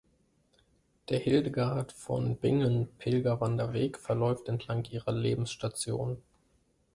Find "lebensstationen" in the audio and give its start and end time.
5.11-6.17